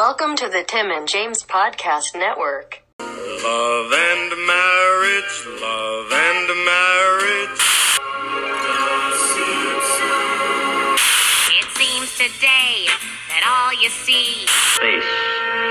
[0.00, 2.82] Welcome to the Tim and James Podcast Network.
[3.00, 7.60] Love and marriage, love and marriage.
[11.50, 12.86] It seems today
[13.28, 15.04] that all you see Space,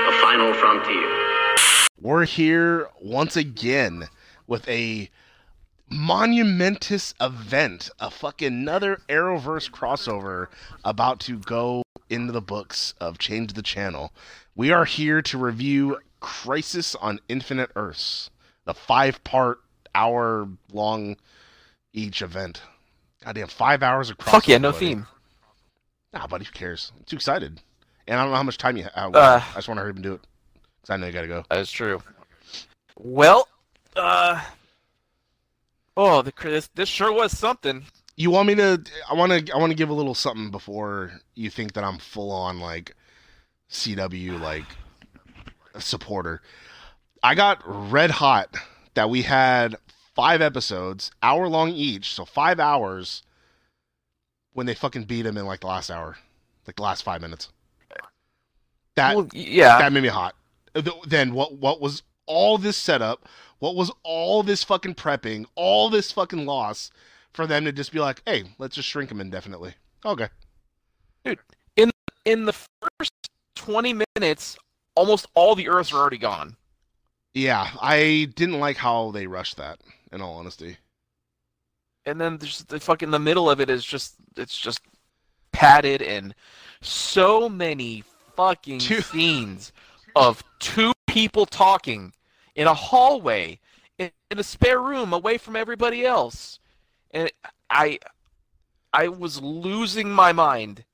[0.06, 1.10] the final frontier.
[2.00, 4.10] We're here once again
[4.46, 5.10] with a
[5.90, 10.46] monumentous event, a fucking another Arrowverse crossover
[10.84, 14.12] about to go into the books of Change the Channel.
[14.54, 18.30] We are here to review Crisis on Infinite Earths,
[18.64, 19.60] the five part,
[19.94, 21.16] hour long
[21.92, 22.62] each event.
[23.24, 24.30] Goddamn, five hours of crossover.
[24.30, 24.86] Fuck yeah, no buddy.
[24.86, 25.06] theme.
[26.12, 26.92] Nah, buddy, who cares?
[26.96, 27.60] I'm too excited.
[28.06, 29.14] And I don't know how much time you have.
[29.14, 29.40] Uh.
[29.42, 30.20] I just want to hurry up and do it.
[30.80, 31.44] Because I know you gotta go.
[31.50, 32.02] That is true.
[32.98, 33.48] Well,
[33.96, 34.42] uh,
[35.96, 37.84] oh, the, this this sure was something.
[38.16, 38.82] You want me to?
[39.08, 39.54] I want to.
[39.54, 42.94] I want to give a little something before you think that I'm full on like
[43.70, 44.64] CW like
[45.74, 46.42] a supporter.
[47.22, 48.56] I got red hot
[48.94, 49.76] that we had
[50.14, 53.22] five episodes, hour long each, so five hours.
[54.52, 56.16] When they fucking beat him in like the last hour,
[56.66, 57.48] like the last five minutes.
[58.96, 60.34] That well, yeah, that made me hot.
[60.74, 61.54] Uh, then what?
[61.54, 63.28] What was all this setup?
[63.60, 65.46] What was all this fucking prepping?
[65.54, 66.90] All this fucking loss
[67.32, 70.28] for them to just be like, "Hey, let's just shrink him indefinitely." Okay.
[71.24, 71.38] Dude,
[71.76, 71.90] in
[72.24, 73.12] in the first
[73.54, 74.56] twenty minutes,
[74.94, 76.56] almost all the Earths are already gone.
[77.34, 79.80] Yeah, I didn't like how they rushed that.
[80.12, 80.76] In all honesty,
[82.04, 84.80] and then there's the fucking the middle of it is just it's just
[85.52, 86.34] padded and
[86.80, 88.02] so many
[88.36, 89.72] fucking Two- scenes
[90.16, 92.12] of two people talking
[92.54, 93.58] in a hallway
[93.98, 96.59] in, in a spare room away from everybody else
[97.12, 97.30] and
[97.68, 97.98] i
[98.92, 100.84] i was losing my mind.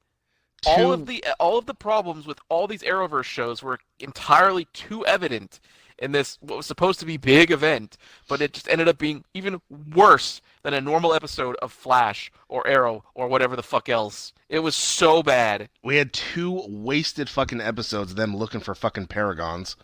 [0.66, 5.06] All of the all of the problems with all these arrowverse shows were entirely too
[5.06, 5.60] evident
[5.98, 7.96] in this what was supposed to be big event
[8.28, 9.60] but it just ended up being even
[9.94, 14.32] worse than a normal episode of flash or arrow or whatever the fuck else.
[14.48, 15.68] It was so bad.
[15.84, 19.76] We had two wasted fucking episodes of them looking for fucking paragons,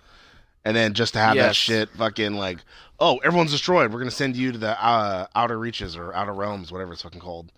[0.65, 2.59] and then just to have that shit fucking like,
[3.01, 3.93] oh, everyone's destroyed.
[3.93, 7.21] We're gonna send you to the uh, outer reaches or outer realms, whatever it's fucking
[7.21, 7.53] called,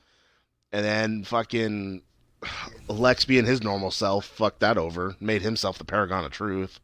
[0.73, 2.03] and then fucking
[2.89, 6.81] Lex being his normal self fucked that over, made himself the paragon of truth.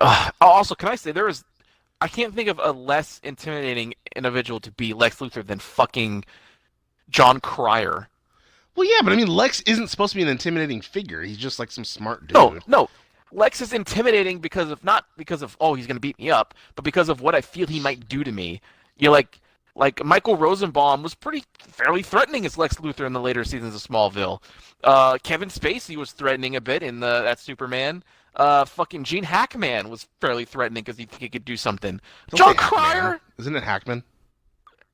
[0.00, 0.32] Ugh.
[0.40, 1.44] also can i say there is
[2.00, 6.24] i can't think of a less intimidating individual to be lex luthor than fucking
[7.10, 8.08] Jon Cryer
[8.74, 11.20] Well, yeah, but I mean, Lex isn't supposed to be an intimidating figure.
[11.22, 12.34] He's just like some smart dude.
[12.34, 12.88] No, no.
[13.32, 16.84] Lex is intimidating because of not because of oh he's gonna beat me up, but
[16.84, 18.60] because of what I feel he might do to me.
[18.98, 19.40] You know, like
[19.74, 23.80] like Michael Rosenbaum was pretty fairly threatening as Lex Luthor in the later seasons of
[23.80, 24.42] Smallville.
[24.84, 28.04] Uh, Kevin Spacey was threatening a bit in the that Superman.
[28.34, 32.00] Uh, fucking Gene Hackman was fairly threatening because he think he could do something.
[32.30, 32.80] Don't John Hackman.
[32.80, 33.20] Cryer.
[33.38, 34.04] Isn't it Hackman?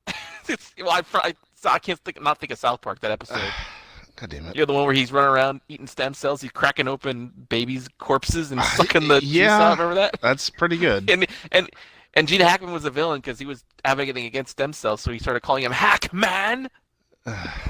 [0.47, 1.35] It's, well, I, I,
[1.65, 3.37] I can't think not think of South Park that episode.
[4.19, 4.55] God damn it.
[4.55, 8.51] You're the one where he's running around eating stem cells, he's cracking open babies' corpses
[8.51, 9.57] and sucking the yeah.
[9.57, 9.77] out.
[9.77, 10.19] Remember that?
[10.21, 11.09] That's pretty good.
[11.19, 11.69] And and
[12.15, 15.19] and Gene Hackman was a villain because he was advocating against stem cells, so he
[15.19, 16.69] started calling him Hackman.
[17.25, 17.61] I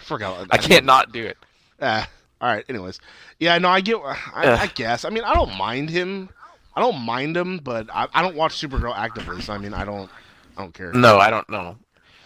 [0.00, 0.48] forgot.
[0.50, 1.36] I can't not do it.
[1.80, 2.08] Ah,
[2.40, 2.64] all right.
[2.68, 2.98] Anyways,
[3.38, 3.96] yeah, no, I get.
[3.96, 5.04] I, I guess.
[5.04, 6.30] I mean, I don't mind him.
[6.74, 9.84] I don't mind him, but I, I don't watch Supergirl actively, so I mean, I
[9.84, 10.10] don't.
[10.56, 10.92] I don't care.
[10.92, 11.76] No, I don't know.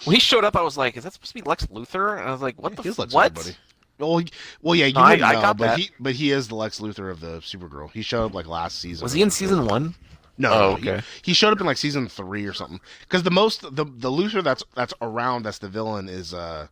[0.05, 2.29] When he showed up, I was like, "Is that supposed to be Lex Luthor?" And
[2.29, 3.57] I was like, "What the f- Lex what?" Luthor.
[3.99, 4.23] Well,
[4.63, 5.79] well, yeah, you No, I- wouldn't I know, got but that.
[5.79, 7.91] he, but he is the Lex Luthor of the Supergirl.
[7.93, 9.05] He showed up like last season.
[9.05, 9.95] Was he in season one?
[10.39, 11.03] No, Oh, no, he- okay.
[11.23, 12.81] He, showed up in like season three or something.
[13.03, 16.67] Because the most the the Luthor that's that's around that's the villain is uh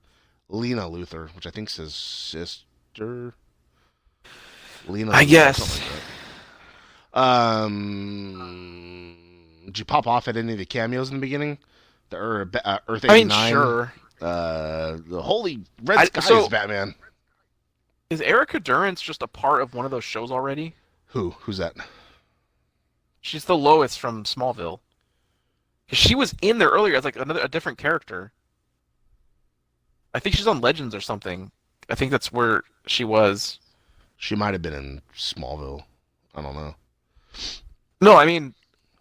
[0.49, 3.35] Lena Luthor, which I think's his sister.
[4.89, 5.79] Lena, I Luthor, guess.
[5.79, 7.23] like.
[7.23, 9.17] Um,
[9.67, 11.59] did you pop off at any of the cameos in the beginning?
[12.11, 13.53] The Earth, uh, Earth I mean, nine.
[13.53, 13.93] sure.
[14.21, 16.95] Uh, the Holy Red I- Skies so- Batman.
[18.11, 20.75] Is Erica Durance just a part of one of those shows already?
[21.09, 21.31] Who?
[21.41, 21.75] Who's that?
[23.21, 24.81] She's the Lois from Smallville.
[25.93, 28.33] She was in there earlier as like another a different character.
[30.13, 31.53] I think she's on Legends or something.
[31.89, 33.61] I think that's where she was.
[34.17, 35.85] She might have been in Smallville.
[36.35, 36.75] I don't know.
[38.01, 38.55] No, I mean,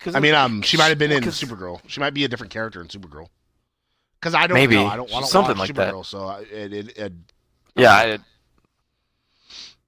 [0.08, 1.82] I mean, um, she might have been in Supergirl.
[1.88, 3.28] She might be a different character in Supergirl.
[4.20, 4.76] Because I don't Maybe.
[4.76, 4.86] know.
[4.86, 5.94] I don't, I don't Something watch like that.
[5.94, 7.14] Supergirl, so I, it, it, it,
[7.76, 8.20] Yeah, I,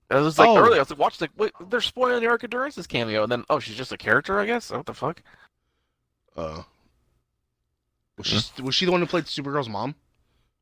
[0.10, 0.58] I was like Oh.
[0.58, 0.76] earlier.
[0.76, 3.76] I was like, watch like, wait, they're spoiling Erica Durance's cameo, and then oh, she's
[3.76, 4.72] just a character, I guess.
[4.72, 5.22] What the fuck?
[6.38, 6.64] uh,
[8.18, 9.96] was she was she the one who played Supergirl's mom?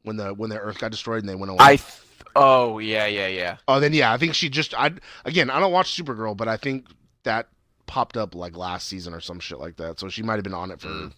[0.03, 1.57] when the when the Earth got destroyed and they went away.
[1.59, 1.75] I.
[1.75, 1.99] Th-
[2.35, 3.57] oh yeah, yeah, yeah.
[3.67, 4.91] Oh, then yeah, I think she just I
[5.25, 6.87] again I don't watch Supergirl, but I think
[7.23, 7.47] that
[7.89, 10.00] popped up like last season or some shit like that.
[10.00, 11.12] So she might have been on it for Mm.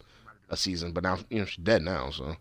[0.50, 2.10] a season, but now you know she's dead now.
[2.10, 2.38] So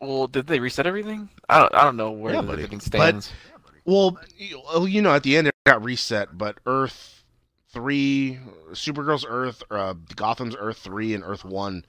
[0.00, 1.28] Well, did they reset everything?
[1.48, 1.74] I don't.
[1.74, 3.30] I don't know where Yeah, everything stands.
[3.84, 7.22] well, you well, you know at the end it got reset, but Earth
[7.68, 8.38] three,
[8.72, 11.84] Supergirl's Earth, uh, Gotham's Earth three, and Earth one,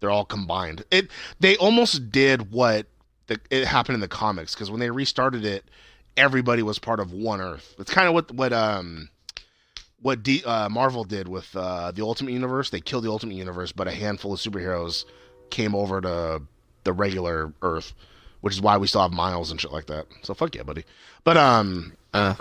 [0.00, 0.84] they're all combined.
[0.90, 1.10] It
[1.40, 2.86] they almost did what
[3.28, 5.64] the, it happened in the comics because when they restarted it,
[6.16, 7.74] everybody was part of one Earth.
[7.78, 9.08] It's kind of what what um
[10.00, 12.68] what D, uh, Marvel did with uh, the Ultimate Universe.
[12.70, 15.04] They killed the Ultimate Universe, but a handful of superheroes
[15.50, 16.42] came over to
[16.84, 17.94] the regular Earth,
[18.42, 20.06] which is why we still have Miles and shit like that.
[20.22, 20.84] So fuck yeah, buddy.
[21.24, 22.34] But um, Uh,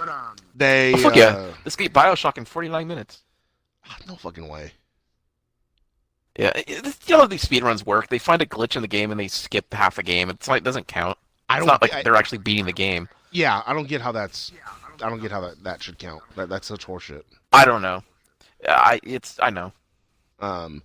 [0.53, 1.51] they oh, fuck uh, yeah!
[1.63, 3.21] This game Bioshock in 49 minutes.
[4.07, 4.73] no fucking way.
[6.37, 8.09] Yeah, it, it, you know how these speedruns work.
[8.09, 10.29] They find a glitch in the game and they skip half the game.
[10.29, 11.17] It's like it doesn't count.
[11.47, 13.07] I It's don't not like I- they're actually beating the game.
[13.33, 14.51] Yeah, I don't get how that's.
[15.01, 16.21] I don't get how that, that should count.
[16.35, 17.23] That that's such horseshit.
[17.51, 18.03] I don't know.
[18.67, 19.73] I it's I know.
[20.39, 20.83] Um.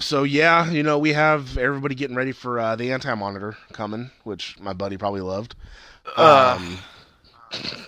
[0.00, 4.10] So yeah, you know we have everybody getting ready for uh, the anti monitor coming,
[4.24, 5.54] which my buddy probably loved.
[6.16, 6.78] Uh, Um.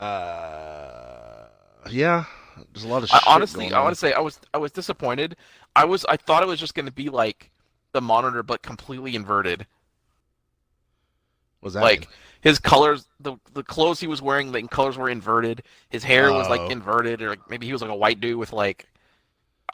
[0.00, 1.48] Uh.
[1.90, 2.24] Yeah,
[2.72, 3.10] there's a lot of.
[3.12, 5.36] I, shit honestly, going I want to say I was I was disappointed.
[5.74, 7.50] I was I thought it was just going to be like
[7.92, 9.66] the monitor, but completely inverted.
[11.60, 12.08] Was that like mean?
[12.40, 15.62] his colors, the the clothes he was wearing, the colors were inverted.
[15.90, 16.68] His hair was like Oh.
[16.68, 18.86] inverted, or like, maybe he was like a white dude with like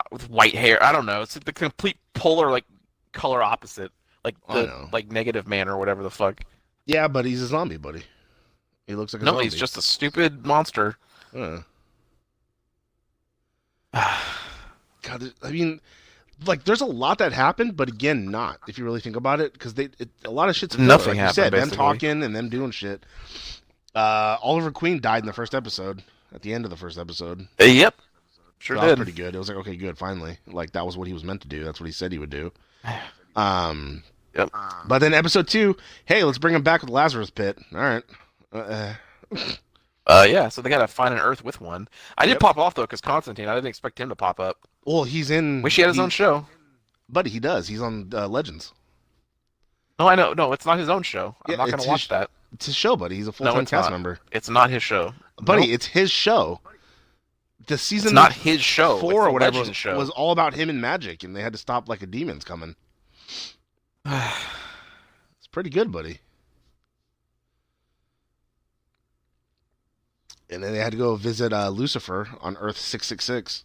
[0.00, 0.82] uh, with white hair.
[0.82, 1.22] I don't know.
[1.22, 2.64] It's the complete polar like
[3.12, 3.92] color opposite,
[4.24, 4.88] like I the know.
[4.92, 6.40] like negative man or whatever the fuck.
[6.86, 8.02] Yeah, but he's a zombie, buddy.
[8.86, 9.44] He looks like a No, zombie.
[9.44, 10.96] he's just a stupid monster.
[11.34, 11.58] Uh.
[15.02, 15.80] God, it- I mean,
[16.46, 19.52] like, there's a lot that happened, but again, not if you really think about it,
[19.52, 22.22] because they it, a lot of shit's filler, Nothing like you happened, said, them talking
[22.22, 23.04] and them doing shit.
[23.94, 26.02] Uh, Oliver Queen died in the first episode.
[26.34, 27.94] At the end of the first episode, Uh, yep,
[28.58, 28.96] sure so that was did.
[29.04, 29.36] pretty good.
[29.36, 30.38] It was like, okay, good, finally.
[30.48, 31.62] Like that was what he was meant to do.
[31.62, 32.52] That's what he said he would do.
[33.36, 34.02] Um,
[34.36, 34.50] Yep.
[34.86, 35.76] But then episode two,
[36.06, 37.56] hey, let's bring him back with Lazarus Pit.
[37.72, 38.02] All right.
[38.52, 38.94] Uh,
[40.06, 41.88] Uh, yeah, so they gotta find an Earth with one.
[42.18, 42.40] I did Yep.
[42.40, 43.48] pop off though, because Constantine.
[43.48, 44.58] I didn't expect him to pop up.
[44.84, 45.62] well, he's in.
[45.62, 46.46] Wish he had his own show.
[47.08, 47.68] Buddy, he does.
[47.68, 48.72] He's on uh, Legends.
[49.98, 50.32] No, I know.
[50.34, 51.34] No, it's not his own show.
[51.46, 52.30] I'm Yeah, not gonna his- watch that.
[52.52, 53.16] It's his show, buddy.
[53.16, 53.92] He's a full-time it's cast not.
[53.92, 54.20] member.
[54.30, 55.12] It's not his show.
[55.40, 55.70] Buddy, Nope.
[55.70, 56.60] it's his show.
[57.66, 58.98] The season It's not his show.
[58.98, 59.96] four or whatever was, show.
[59.96, 62.76] was all about him and magic, and they had to stop like a demon's coming.
[64.06, 66.18] It's pretty good, buddy.
[70.50, 73.64] And then they had to go visit uh, Lucifer on Earth six six six,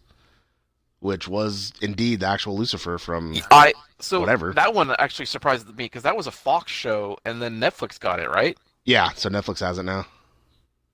[0.99, 3.35] which was indeed the actual Lucifer from.
[3.51, 4.53] I so Whatever.
[4.53, 8.19] that one actually surprised me because that was a Fox show, and then Netflix got
[8.19, 8.57] it right.
[8.85, 10.05] Yeah, so Netflix has it now.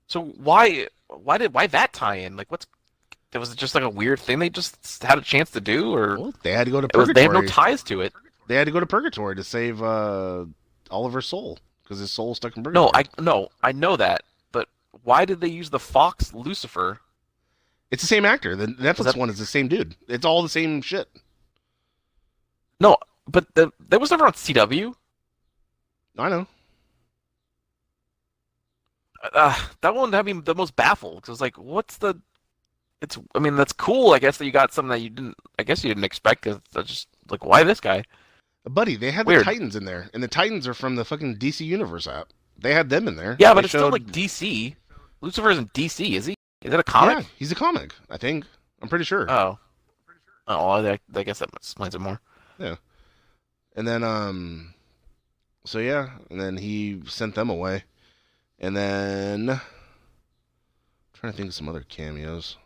[0.08, 2.36] So why why did why that tie in?
[2.36, 2.66] Like, what's
[3.30, 5.94] that was it just like a weird thing they just had a chance to do,
[5.94, 7.14] or Well, they had to go to it was, purgatory.
[7.14, 8.12] they have no ties to it?
[8.48, 10.44] they had to go to purgatory to save uh,
[10.90, 12.86] Oliver's soul because his soul stuck in purgatory.
[12.86, 14.22] No, I no I know that,
[15.04, 17.00] why did they use the Fox Lucifer?
[17.90, 18.56] It's the same actor.
[18.56, 19.96] The Netflix that- one is the same dude.
[20.08, 21.08] It's all the same shit.
[22.80, 22.96] No,
[23.26, 24.94] but the, that was never on CW.
[26.18, 26.46] I know.
[29.32, 32.14] uh, that one had me the most baffled because like, what's the?
[33.02, 33.18] It's.
[33.34, 34.12] I mean, that's cool.
[34.12, 35.36] I guess that you got something that you didn't.
[35.58, 36.42] I guess you didn't expect.
[36.42, 38.04] Cause that's just like, why this guy?
[38.68, 39.40] Buddy, they had Weird.
[39.40, 42.28] the Titans in there, and the Titans are from the fucking DC Universe app.
[42.58, 43.36] They had them in there.
[43.38, 44.74] Yeah, They but it's still like DC.
[45.20, 46.34] Lucifer isn't DC, is he?
[46.62, 47.18] Is that a comic?
[47.18, 47.94] Yeah, he's a comic.
[48.10, 48.44] I think.
[48.82, 49.30] I'm pretty sure.
[49.30, 49.58] Oh.
[50.48, 52.20] Oh, well, I, I guess that explains it more.
[52.58, 52.76] Yeah.
[53.74, 54.74] And then, um,
[55.64, 57.84] so yeah, and then he sent them away,
[58.58, 59.60] and then
[61.14, 62.56] trying to think of some other cameos.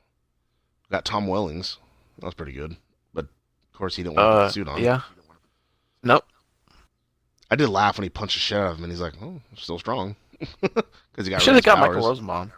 [0.91, 1.79] Got Tom Wellings.
[2.19, 2.77] That was pretty good,
[3.15, 4.83] but of course he didn't want to put Uh, the suit on.
[4.83, 5.01] yeah.
[6.03, 6.25] Nope.
[7.51, 9.41] I did laugh when he punched the shit out of him, and he's like, "Oh,
[9.51, 10.15] I'm still strong,"
[10.61, 12.07] because he got Should have got Michael.
[12.09, 12.53] Rosenbaum.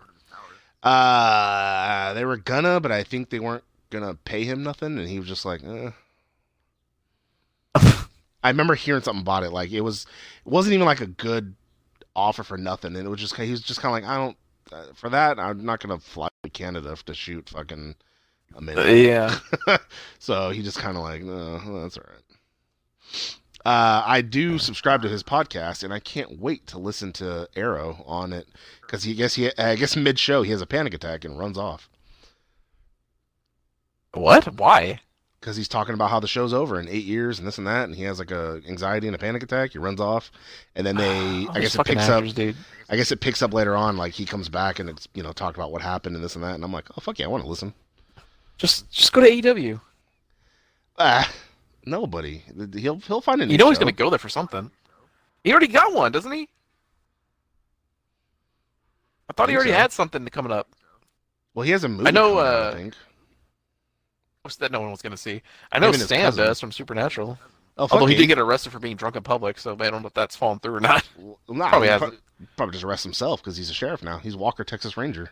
[0.83, 5.19] Uh, they were gonna, but I think they weren't gonna pay him nothing, and he
[5.19, 5.91] was just like, eh.
[8.45, 9.51] I remember hearing something about it.
[9.51, 10.07] Like it was,
[10.45, 11.55] it wasn't even like a good
[12.17, 14.37] offer for nothing, and it was just he was just kind of like, I don't
[14.73, 15.39] uh, for that.
[15.39, 17.95] I'm not gonna fly to Canada to shoot fucking
[18.55, 18.97] a Uh, minute.
[18.97, 19.39] yeah.
[20.19, 23.37] so he just kind of like, no, that's all right.
[23.65, 28.03] Uh, I do subscribe to his podcast, and I can't wait to listen to Arrow
[28.07, 28.49] on it
[28.81, 31.57] because he guess he I guess mid show he has a panic attack and runs
[31.57, 31.89] off.
[34.13, 34.55] What?
[34.59, 35.01] Why?
[35.43, 37.85] because he's talking about how the show's over in eight years and this and that,
[37.87, 39.73] and he has like a anxiety and a panic attack.
[39.73, 40.31] He runs off,
[40.77, 42.37] and then they, All I guess it picks actors, up.
[42.37, 42.57] dude.
[42.89, 45.33] I guess it picks up later on, like he comes back and it's you know
[45.33, 47.29] talked about what happened and this and that, and I'm like, oh fuck yeah, I
[47.29, 47.75] want to listen.
[48.57, 49.81] Just just go to AEW.
[50.99, 51.29] Ah,
[51.85, 52.43] nobody.
[52.75, 54.71] He'll he'll find a new You know he's gonna go there for something.
[55.45, 56.49] He already got one, doesn't he?
[59.29, 59.77] I thought he already so.
[59.77, 60.69] had something coming up.
[61.55, 62.07] Well, he has a movie.
[62.07, 62.95] I know, out, uh, I think.
[64.43, 65.43] What's that no one was gonna see?
[65.71, 67.39] I know his Sam does from Supernatural.
[67.79, 70.09] Oh, Although he did get arrested for being drunk in public, so I don't know
[70.09, 71.09] if that's fallen through or not.
[71.17, 72.19] Well, nah, Probably
[72.57, 74.19] probably just arrest himself because he's a sheriff now.
[74.19, 75.31] He's Walker, Texas Ranger.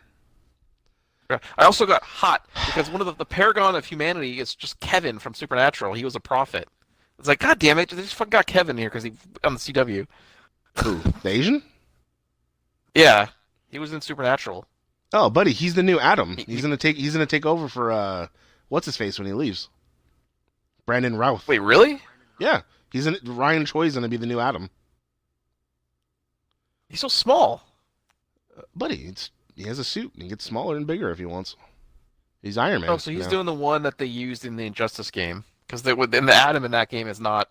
[1.57, 5.19] I also got hot because one of the, the paragon of humanity is just Kevin
[5.19, 5.93] from Supernatural.
[5.93, 6.67] He was a prophet.
[7.19, 9.59] It's like, God damn it, they just fucking got Kevin here because he on the
[9.59, 10.07] CW.
[10.83, 10.95] Who?
[11.21, 11.61] the Asian?
[12.95, 13.27] Yeah,
[13.69, 14.65] he was in Supernatural.
[15.13, 16.37] Oh, buddy, he's the new Atom.
[16.37, 16.95] He- He's gonna take.
[16.95, 18.27] He's gonna take over for uh,
[18.69, 19.69] what's his face when he leaves.
[20.85, 21.47] Brandon Routh.
[21.47, 22.01] Wait, really?
[22.39, 22.61] Yeah,
[22.91, 23.17] he's in.
[23.23, 24.69] Ryan Choi's gonna be the new Atom.
[26.89, 27.63] He's so small.
[28.75, 30.13] Buddy, it's, he has a suit.
[30.13, 31.55] And he gets smaller and bigger if he wants.
[32.41, 32.89] He's Iron Man.
[32.89, 35.95] Oh, so he's doing the one that they used in the Injustice game because the
[35.95, 37.49] in the Atom in that game is not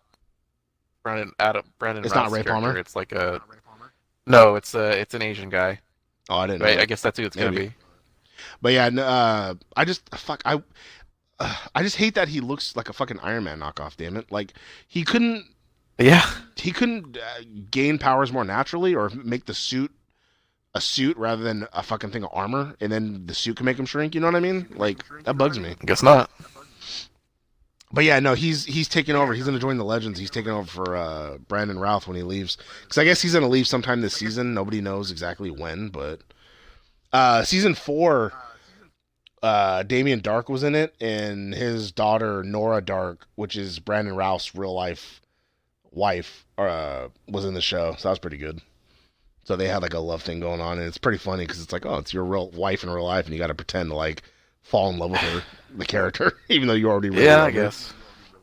[1.02, 2.04] Brandon Adam Brandon.
[2.04, 2.52] It's not Ray character.
[2.52, 2.76] Palmer?
[2.76, 3.40] It's like a
[4.26, 4.56] no.
[4.56, 5.80] It's a it's an Asian guy.
[6.28, 6.62] Oh, I didn't.
[6.62, 6.76] Right?
[6.76, 7.72] Know I guess that's who it's gonna be.
[8.60, 10.42] But yeah, no, uh, I just fuck.
[10.44, 10.60] I
[11.38, 13.96] uh, I just hate that he looks like a fucking Iron Man knockoff.
[13.96, 14.32] Damn it!
[14.32, 14.54] Like
[14.88, 15.44] he couldn't
[15.98, 16.28] Yeah.
[16.56, 19.92] he couldn't uh, gain powers more naturally or make the suit
[20.74, 23.78] a suit rather than a fucking thing of armor, and then the suit can make
[23.78, 24.14] him shrink.
[24.14, 24.68] You know what I mean?
[24.76, 25.74] Like that bugs me.
[25.84, 26.30] Guess not.
[27.92, 29.34] But yeah, no, he's he's taking over.
[29.34, 30.18] He's gonna join the Legends.
[30.18, 32.56] He's taking over for uh, Brandon Routh when he leaves.
[32.82, 34.54] Because I guess he's gonna leave sometime this season.
[34.54, 36.20] Nobody knows exactly when, but
[37.12, 38.32] uh, season four,
[39.42, 44.54] uh, Damien Darhk was in it, and his daughter Nora Darhk, which is Brandon Routh's
[44.54, 45.20] real life
[45.90, 47.96] wife, uh, was in the show.
[47.98, 48.60] So that was pretty good.
[49.50, 51.72] So they had like a love thing going on, and it's pretty funny because it's
[51.72, 53.96] like, oh, it's your real wife in real life, and you got to pretend to
[53.96, 54.22] like
[54.62, 55.42] fall in love with her,
[55.76, 57.64] the character, even though you already really Yeah, love I her.
[57.64, 57.92] guess.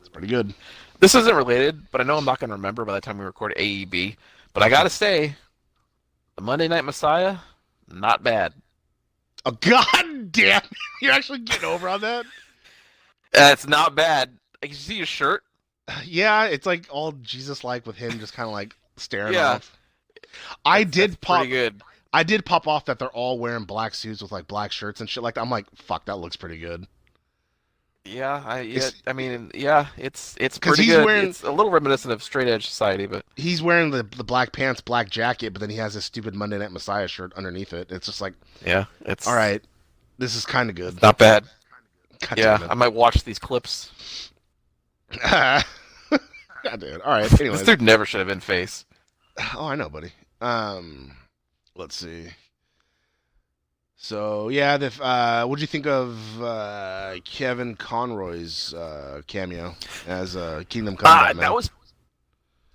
[0.02, 0.54] It's pretty good.
[1.00, 3.24] This isn't related, but I know I'm not going to remember by the time we
[3.24, 4.18] record AEB.
[4.54, 5.36] But I got to say,
[6.36, 7.38] the Monday Night Messiah,
[7.88, 8.54] not bad.
[9.46, 10.62] Oh god damn!
[11.02, 12.26] You're actually getting over on that?
[13.34, 14.38] Uh, it's not bad.
[14.62, 15.44] Like, you see your shirt?
[16.04, 19.54] Yeah, it's like all Jesus like with him just kind of like staring Yeah.
[19.54, 19.77] off.
[20.66, 21.38] I That's- did that's pop.
[21.40, 21.82] Pretty good.
[22.14, 25.10] I did pop off that they're all wearing black suits with like black shirts and
[25.10, 25.42] shit like that.
[25.42, 26.88] I'm like, fuck, that looks pretty good.
[28.06, 31.06] Yeah, I yeah, I mean, yeah, it's it's pretty he's good.
[31.06, 34.54] wearing- It's a little reminiscent of Straight Edge Society, but He's wearing the the black
[34.54, 37.92] pants, black jacket, but then he has this stupid Monday Night Messiah shirt underneath it.
[37.92, 38.34] It's just like,
[38.66, 39.62] yeah, it's all right,
[40.18, 41.02] this is kind of good.
[41.02, 41.44] not bad.
[42.22, 44.32] God Yeah, I might watch these clips.
[45.22, 45.64] God
[46.64, 47.02] damn it.
[47.02, 47.30] All right.
[47.38, 48.86] This dude never should have been face.
[49.56, 50.12] Oh, I know, buddy.
[50.42, 51.12] Um,
[51.76, 52.28] let's see.
[53.96, 59.76] So yeah, the uh, what do you think of uh, Kevin Conroy's uh, cameo
[60.08, 61.08] as uh, Kingdom Come?
[61.08, 61.72] Ah, that was.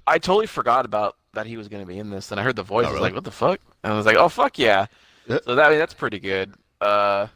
[0.07, 2.57] I totally forgot about that he was going to be in this, and I heard
[2.57, 2.87] the voice.
[2.87, 4.87] Oh, I was like, "What the fuck?" And I was like, "Oh fuck yeah!"
[5.29, 5.39] Yeah.
[5.45, 6.55] So that I mean, that's pretty good.
[6.81, 7.29] Uh,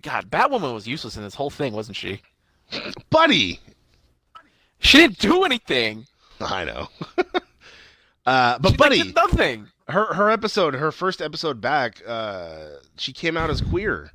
[0.00, 2.22] God, Batwoman was useless in this whole thing, wasn't she?
[3.10, 3.60] buddy.
[4.78, 6.06] She didn't do anything.
[6.40, 6.88] I know.
[8.26, 9.68] uh, but She buddy, nothing.
[9.88, 14.10] her her episode, her first episode back, uh, she came out as queer.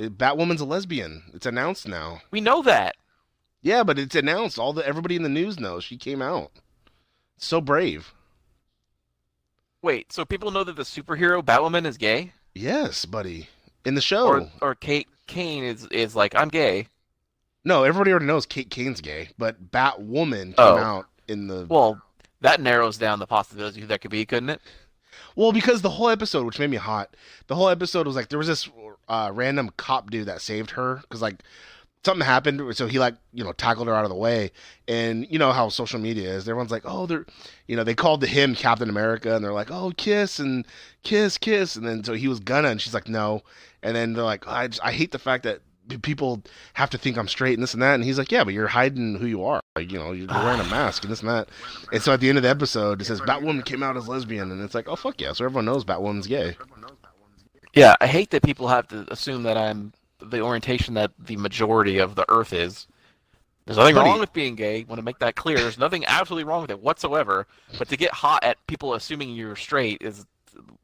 [0.00, 1.22] Uh, Batwoman's a lesbian.
[1.34, 2.20] It's announced now.
[2.30, 2.96] We know that.
[3.62, 4.58] Yeah, but it's announced.
[4.58, 6.50] All the everybody in the news knows she came out.
[7.38, 8.12] So brave.
[9.82, 13.48] Wait, so people know that the superhero Batwoman is gay, Yes, buddy.
[13.84, 14.26] In the show.
[14.28, 16.86] or or Kate Kane is is like I'm gay.
[17.64, 20.76] No, everybody already knows Kate Kane's gay, but Batwoman came Oh.
[20.78, 22.00] out in the Well,
[22.42, 24.60] that narrows down the possibility that could be, couldn't it?
[25.36, 27.16] well because the whole episode, which made me hot.
[27.46, 28.68] The whole episode was like there was this
[29.08, 31.42] uh, random cop dude that saved her because like
[32.04, 34.50] something happened, so he like you know tackled her out of the way,
[34.88, 36.48] and you know how social media is.
[36.48, 37.26] Everyone's like, oh, they're
[37.66, 40.66] you know they called him Captain America, and they're like, oh, kiss and
[41.02, 43.42] kiss, kiss, and then so he was gonna, and she's like, no,
[43.82, 45.60] and then they're like, I just, I hate the fact that
[46.02, 46.42] people
[46.74, 47.94] have to think I'm straight and this and that.
[47.94, 49.60] And he's like, yeah, but you're hiding who you are.
[49.76, 50.44] Like, you know, you're ah.
[50.44, 51.48] wearing a mask and this and that.
[51.92, 54.50] And so at the end of the episode, it says Batwoman came out as lesbian.
[54.50, 55.32] And it's like, oh, fuck yeah.
[55.32, 56.56] So everyone knows Batwoman's gay.
[57.74, 61.98] Yeah, I hate that people have to assume that I'm the orientation that the majority
[61.98, 62.86] of the Earth is.
[63.64, 64.10] There's nothing Buddy.
[64.10, 64.84] wrong with being gay.
[64.84, 65.56] Want to make that clear.
[65.56, 67.46] There's nothing absolutely wrong with it whatsoever.
[67.78, 70.26] But to get hot at people assuming you're straight is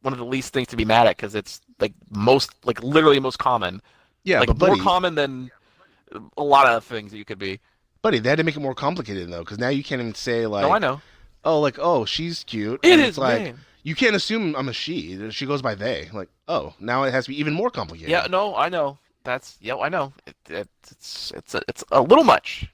[0.03, 3.21] one of the least things to be mad at because it's like most, like literally
[3.21, 3.83] most common.
[4.25, 5.51] Yeah, like but more common than
[6.37, 7.61] a lot of things that you could be.
[8.03, 10.47] Buddy, they had to make it more complicated though, because now you can't even say
[10.47, 11.01] like, no, I know.
[11.45, 12.81] oh, like oh, she's cute.
[12.83, 13.59] It and is it's like man.
[13.83, 15.31] you can't assume I'm a she.
[15.31, 16.09] She goes by they.
[16.13, 18.11] Like oh, now it has to be even more complicated.
[18.11, 18.99] Yeah, no, I know.
[19.25, 20.13] That's yeah, I know.
[20.27, 22.69] It, it, it's it's a, it's a little much.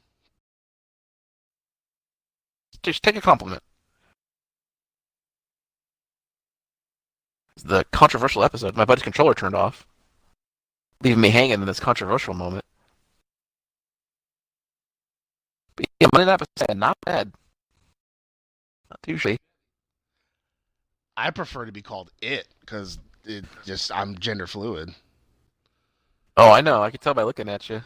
[2.82, 3.62] Just take a compliment.
[7.64, 8.76] The controversial episode.
[8.76, 9.86] My buddy's controller turned off,
[11.04, 12.64] leaving me hanging in this controversial moment.
[15.76, 17.32] But yeah, Monday Night Messiah, not bad.
[18.90, 19.38] Not usually.
[21.16, 24.94] I prefer to be called it because it just I'm gender fluid.
[26.36, 26.82] Oh, I know.
[26.82, 27.82] I can tell by looking at you.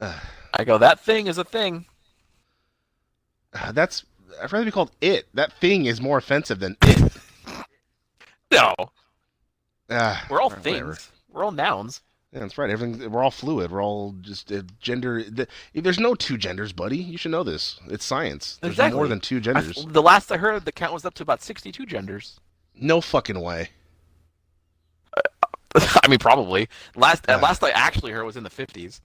[0.00, 1.86] I go, that thing is a thing.
[3.54, 4.04] Uh, That's
[4.42, 5.26] I'd rather be called it.
[5.34, 7.12] That thing is more offensive than it.
[8.52, 8.74] No,
[9.90, 10.94] Uh, we're all whatever.
[10.94, 11.10] things.
[11.36, 12.00] We're all nouns.
[12.32, 12.70] Yeah, that's right.
[12.70, 13.70] Everything we're all fluid.
[13.70, 15.22] We're all just uh, gender.
[15.22, 16.96] The, there's no two genders, buddy.
[16.96, 17.78] You should know this.
[17.88, 18.58] It's science.
[18.62, 18.96] There's Exactly.
[18.96, 19.84] more than two I- genders.
[19.86, 22.40] the last I heard, the count was up to about 62 genders.
[22.74, 23.68] No fucking way.
[25.74, 26.70] I mean, probably.
[26.94, 27.42] Last Ugh.
[27.42, 29.00] last I actually heard was in the 50s.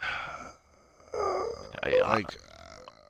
[1.86, 2.38] Yeah, Like, uh,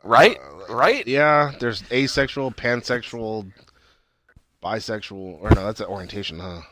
[0.05, 0.39] right?
[0.69, 1.07] Uh, right?
[1.07, 3.51] yeah, there's asexual, pansexual,
[4.67, 6.63] bisexual, or no, that's an orientation, huh?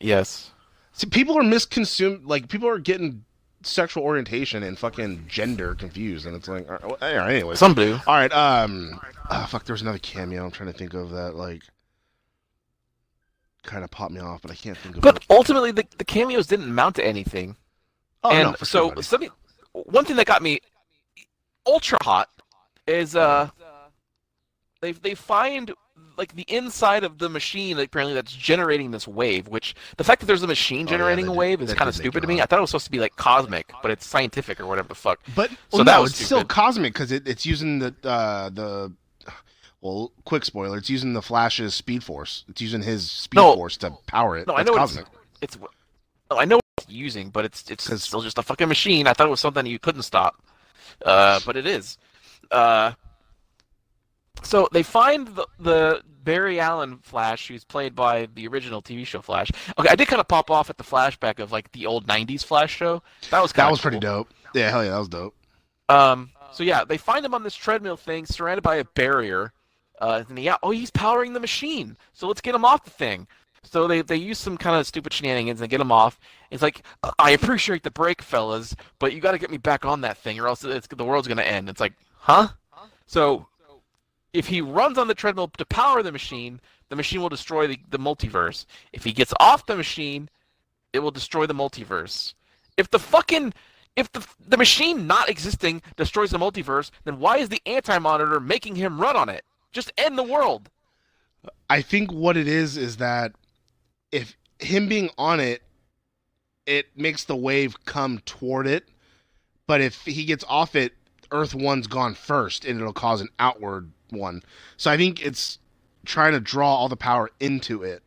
[0.00, 0.50] Yes.
[0.92, 2.26] See, people are misconsumed.
[2.26, 3.24] Like, people are getting
[3.62, 7.58] sexual orientation and fucking gender confused, and it's like, all right, all right, anyways.
[7.58, 7.98] Some do.
[8.06, 9.64] All right, um, ah, fuck.
[9.64, 10.44] There was another cameo.
[10.44, 11.34] I'm trying to think of that.
[11.34, 11.62] Like,
[13.62, 15.02] kind of popped me off, but I can't think of it.
[15.02, 15.26] But it.
[15.30, 17.56] ultimately, the, the cameos didn't amount to anything.
[18.24, 19.02] Oh and no, for so, sure, buddy.
[19.02, 19.30] something,
[19.72, 20.60] one thing that got me
[21.66, 22.28] ultra hot
[22.86, 23.48] is uh,
[24.80, 25.72] they they find
[26.22, 29.48] like the inside of the machine apparently that's generating this wave.
[29.48, 31.94] Which the fact that there's a machine Oh, yeah, generating a wave is kind of
[31.96, 32.40] stupid to me.
[32.40, 34.94] I thought it was supposed to be like cosmic, but it's scientific or whatever the
[34.94, 35.18] fuck.
[35.34, 38.50] But So well, that no, was it's still cosmic because it, it's using the uh,
[38.50, 38.92] the
[39.80, 40.78] well, quick spoiler.
[40.78, 42.44] It's using the Flash's speed force.
[42.48, 43.54] It's using his speed No.
[43.54, 44.46] force to power it.
[44.46, 45.06] No, I That's know cosmic.
[45.42, 45.58] it's it's.
[46.30, 49.08] No, I know what it's using, but it's it's still just a fucking machine.
[49.08, 50.36] I thought it was something you couldn't stop,
[51.04, 51.98] uh, but it is.
[52.50, 52.92] Uh,
[54.42, 59.20] so they find the, the Barry Allen Flash, who's played by the original TV show
[59.20, 59.50] Flash.
[59.78, 62.44] Okay, I did kind of pop off at the flashback of like the old '90s
[62.44, 63.02] Flash show.
[63.30, 64.28] That was kind That was pretty dope.
[64.54, 65.34] Yeah, hell yeah, that was dope.
[65.88, 69.52] Um, so yeah, they find him on this treadmill thing, surrounded by a barrier.
[70.00, 71.96] Uh, and yeah, oh, he's powering the machine.
[72.12, 73.26] So let's get him off the thing.
[73.64, 76.18] So they, they use some kind of stupid shenanigans and get him off.
[76.50, 76.82] It's like,
[77.18, 80.40] I appreciate the break, fellas, but you got to get me back on that thing,
[80.40, 81.68] or else it's, the world's gonna end.
[81.68, 82.48] It's like, huh?
[83.06, 83.46] So
[84.32, 87.78] if he runs on the treadmill to power the machine, the machine will destroy the,
[87.90, 88.66] the multiverse.
[88.92, 90.28] If he gets off the machine,
[90.92, 92.34] it will destroy the multiverse.
[92.76, 93.52] If the fucking
[93.94, 98.76] if the the machine not existing destroys the multiverse, then why is the anti-monitor making
[98.76, 99.44] him run on it?
[99.70, 100.70] Just end the world.
[101.68, 103.32] I think what it is is that
[104.10, 105.62] if him being on it,
[106.66, 108.88] it makes the wave come toward it.
[109.66, 110.92] But if he gets off it,
[111.30, 114.42] Earth One's gone first, and it'll cause an outward one.
[114.76, 115.58] So I think it's
[116.04, 118.02] trying to draw all the power into it.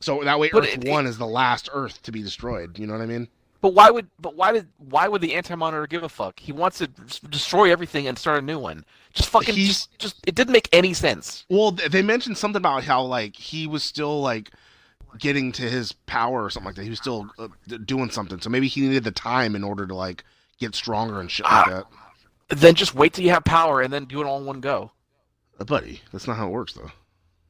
[0.00, 2.78] So that way, But Earth it- One is the last Earth to be destroyed.
[2.78, 3.28] You know what I mean?
[3.60, 6.40] But why would but why did why would the anti-monitor give a fuck?
[6.40, 6.88] He wants to
[7.28, 8.84] destroy everything and start a new one.
[9.12, 11.44] Just fucking He's- just, just it didn't make any sense.
[11.48, 14.50] Well, they mentioned something about how like he was still like
[15.18, 16.82] getting to his power or something like that.
[16.84, 17.48] He was still uh,
[17.84, 20.24] doing something, so maybe he needed the time in order to like
[20.58, 21.84] get stronger and shit like Ah.
[22.48, 22.58] that.
[22.58, 24.90] Then just wait till you have power and then do it all in one go.
[25.64, 26.90] Buddy, that's not how it works though.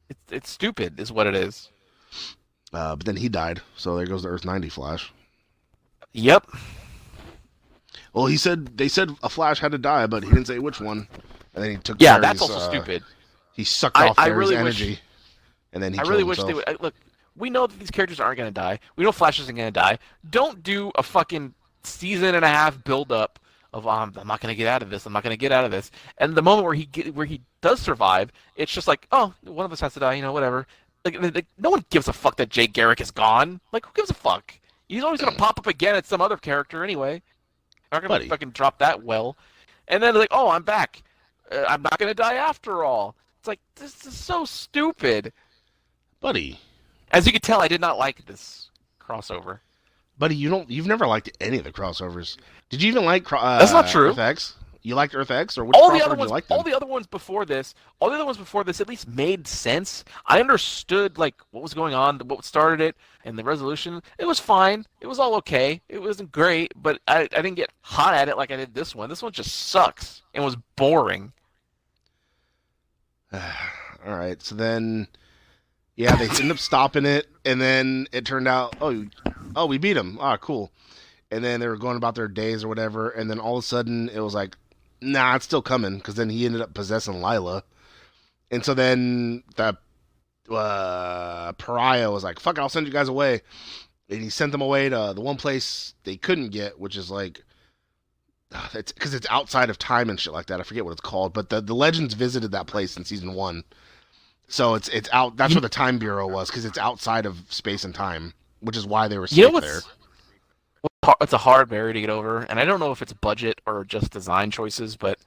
[0.09, 1.69] It's it's stupid, is what it is.
[2.73, 5.11] Uh, but then he died, so there goes the Earth ninety Flash.
[6.13, 6.47] Yep.
[8.13, 10.79] Well, he said they said a Flash had to die, but he didn't say which
[10.79, 11.07] one.
[11.55, 12.01] And then he took.
[12.01, 13.03] Yeah, Barry's, that's also uh, stupid.
[13.53, 14.99] He sucked I- off I Barry's really wish- energy,
[15.71, 15.99] and then he.
[15.99, 16.67] I really wish they would.
[16.67, 16.95] uh, Look,
[17.35, 18.79] we know that these characters aren't going to die.
[18.95, 19.97] We know Flash isn't going to die.
[20.29, 23.39] Don't do a fucking season and a half build up
[23.73, 25.05] of um, I'm not going to get out of this.
[25.05, 25.91] I'm not going to get out of this.
[26.17, 29.65] And the moment where he get, where he does survive, it's just like, oh, one
[29.65, 30.13] of us has to die.
[30.13, 30.67] You know, whatever.
[31.03, 33.59] Like, like, no one gives a fuck that Jay Garrick is gone.
[33.71, 34.53] Like, who gives a fuck?
[34.87, 37.21] He's always going to pop up again at some other character anyway.
[37.91, 39.37] I'm not going to fucking drop that well.
[39.87, 41.03] And then like, oh, I'm back.
[41.51, 43.15] Uh, I'm not going to die after all.
[43.39, 45.33] It's like this is so stupid.
[46.21, 46.59] buddy,
[47.11, 48.69] As you can tell, I did not like this
[49.01, 49.59] crossover.
[50.17, 50.69] Buddy, you don't.
[50.69, 52.37] You've never liked any of the crossovers.
[52.69, 53.31] Did you even like?
[53.31, 54.13] Uh, That's not true.
[54.13, 54.53] FX.
[54.85, 56.43] You liked Earth X, or which all the other ones, like?
[56.49, 59.47] all the other ones before this, all the other ones before this, at least made
[59.47, 60.03] sense.
[60.25, 64.03] I understood like what was going on, what started it, and the resolution.
[64.17, 64.85] It was fine.
[64.99, 65.81] It was all okay.
[65.87, 68.93] It wasn't great, but I, I didn't get hot at it like I did this
[68.93, 69.07] one.
[69.09, 71.31] This one just sucks and was boring.
[74.05, 75.07] All right, so then,
[75.95, 79.05] yeah, they end up stopping it, and then it turned out, oh,
[79.55, 80.17] oh, we beat him.
[80.19, 80.71] Ah, cool.
[81.31, 83.67] And then they were going about their days or whatever, and then all of a
[83.67, 84.55] sudden it was like,
[85.01, 87.63] nah, it's still coming, because then he ended up possessing Lyla,
[88.51, 89.77] and so then the
[90.53, 93.41] uh, pariah was like, fuck, I'll send you guys away,
[94.09, 97.43] and he sent them away to the one place they couldn't get, which is like.
[98.51, 100.59] uh, It's because it's outside of time and shit like that.
[100.59, 103.63] I forget what it's called, but the, the legends visited that place in season one,
[104.47, 105.37] so it's it's out.
[105.37, 108.85] That's where the time bureau was because it's outside of space and time, which is
[108.85, 109.81] why they were You know there.
[111.21, 113.83] it's a hard barrier to get over, and I don't know if it's budget or
[113.83, 115.19] just design choices, but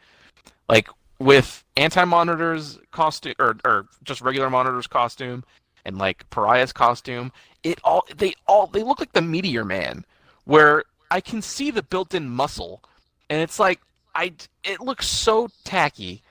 [0.69, 5.45] like with anti-monitors costume or or just regular monitors costume
[5.85, 10.05] and like pariah's costume, it all they all they look like the Meteor Man,
[10.45, 12.83] where I can see the built-in muscle,
[13.31, 13.81] and it's like
[14.15, 14.33] I
[14.65, 16.23] it looks so tacky.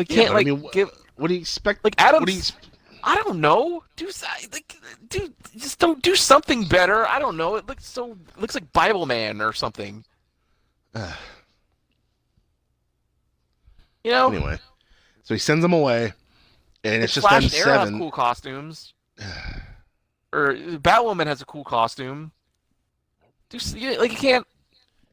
[0.00, 1.84] I Yeah, can't but I like mean, wh- give What do you expect?
[1.84, 2.52] like what do you, ex-
[3.02, 3.82] I don't know.
[3.96, 4.10] Do
[4.52, 4.76] like
[5.08, 7.06] do just don't do something better.
[7.06, 7.56] I don't know.
[7.56, 10.04] It looks so it looks like Bible Man or something.
[14.04, 14.58] You know, anyway,
[15.24, 16.14] so he sends them away,
[16.84, 18.00] and it's Like just Flash them and Arrow have seven.
[18.00, 18.94] cool costumes.
[20.32, 22.32] or Batwoman has a cool costume.
[23.50, 24.46] Do you- like you can't.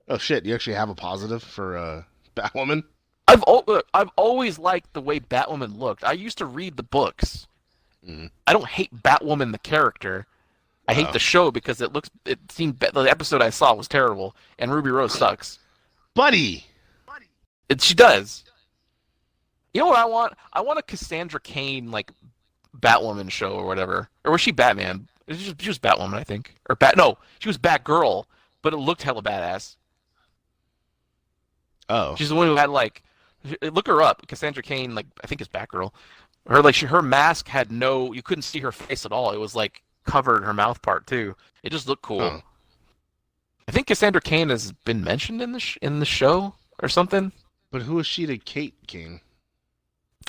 [0.07, 0.45] Oh shit!
[0.45, 2.03] You actually have a positive for uh,
[2.35, 2.83] Batwoman.
[3.27, 6.03] I've look, I've always liked the way Batwoman looked.
[6.03, 7.47] I used to read the books.
[8.07, 8.31] Mhm.
[8.45, 10.27] I don't hate Batwoman the character.
[10.87, 11.11] I hate Oh.
[11.11, 12.09] the show because it looks.
[12.25, 15.59] It seemed the episode I saw was terrible, and Ruby Rose sucks.
[16.13, 16.65] Buddy,
[17.69, 18.45] It, she does.
[19.73, 20.33] You know what I want?
[20.53, 22.11] I want a Cassandra Cain like
[22.79, 24.09] Batwoman show or whatever.
[24.23, 25.09] Or was she Batman?
[25.27, 26.55] Was just- She was Batwoman, I think.
[26.69, 26.95] Or Bat?
[26.95, 28.23] No, she was Batgirl,
[28.61, 29.75] but it looked hella badass.
[31.89, 33.03] oh, She's the one who had like,
[33.61, 34.27] look her up.
[34.27, 35.91] Cassandra Cain, like I think is Batgirl.
[36.47, 39.31] Her like she, her mask had no, you couldn't see her face at all.
[39.31, 41.35] It was like covered her mouth part too.
[41.63, 42.21] It just looked cool.
[42.21, 42.41] Oh.
[43.67, 47.31] I think Cassandra Cain has been mentioned in the sh- in the show or something.
[47.71, 49.19] but who is she to Kate Kane?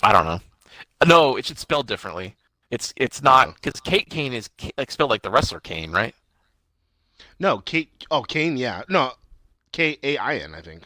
[0.02, 0.40] I don't know.
[1.06, 2.34] No, it should spell differently.
[2.70, 3.54] It's it's not Oh.
[3.60, 6.14] because Kate Kane is like spelled like the wrestler Kane, right?
[7.38, 7.90] No, Kate.
[8.10, 8.56] Oh, Kane.
[8.56, 9.12] Yeah, no,
[9.72, 10.54] K A I N.
[10.54, 10.82] I think.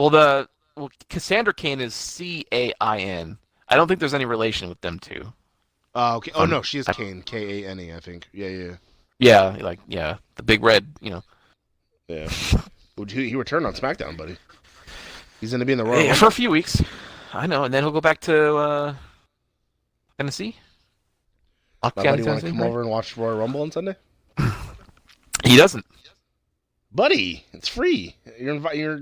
[0.00, 3.36] Well, the well Cassandra Cain is C A I N.
[3.68, 5.30] I don't think there's any relation with them two.
[5.94, 6.32] Oh, okay.
[6.34, 7.20] Oh Um, no, she is Kane.
[7.20, 7.92] K A N E.
[7.92, 8.26] I think.
[8.32, 8.76] Yeah, yeah,
[9.18, 11.22] Yeah, like yeah, the big red, you know.
[12.08, 12.30] yeah.
[12.96, 14.38] Would he, he returned on SmackDown, buddy?
[15.38, 16.82] He's gonna be in the Royal Yeah, for a few weeks.
[17.34, 18.94] I know, and then he'll go back to uh,
[20.16, 20.56] Tennessee.
[21.82, 22.68] My buddy want to come right?
[22.68, 23.96] over and watch Royal Rumble on Sunday?
[25.44, 25.84] He doesn't.
[26.92, 28.14] Buddy, it's free.
[28.38, 29.00] You're invi- you're